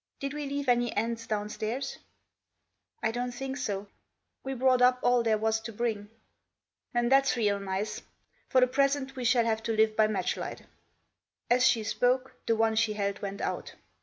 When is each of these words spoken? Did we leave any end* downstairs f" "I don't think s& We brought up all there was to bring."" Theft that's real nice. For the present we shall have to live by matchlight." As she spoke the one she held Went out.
Did 0.19 0.33
we 0.33 0.47
leave 0.49 0.67
any 0.67 0.97
end* 0.97 1.27
downstairs 1.27 1.97
f" 1.97 2.03
"I 3.07 3.11
don't 3.11 3.29
think 3.33 3.55
s& 3.57 3.69
We 4.43 4.55
brought 4.55 4.81
up 4.81 4.97
all 5.03 5.21
there 5.21 5.37
was 5.37 5.59
to 5.59 5.71
bring."" 5.71 6.09
Theft 6.95 7.09
that's 7.11 7.37
real 7.37 7.59
nice. 7.59 8.01
For 8.49 8.61
the 8.61 8.65
present 8.65 9.15
we 9.15 9.25
shall 9.25 9.45
have 9.45 9.61
to 9.61 9.73
live 9.73 9.95
by 9.95 10.07
matchlight." 10.07 10.65
As 11.51 11.67
she 11.67 11.83
spoke 11.83 12.33
the 12.47 12.55
one 12.55 12.75
she 12.75 12.93
held 12.93 13.21
Went 13.21 13.41
out. 13.41 13.75